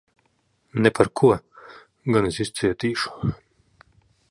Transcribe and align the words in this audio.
Ne 0.85 0.91
par 0.99 1.09
ko! 1.21 1.29
Gan 2.15 2.29
es 2.31 2.41
izcietīšu. 2.47 3.31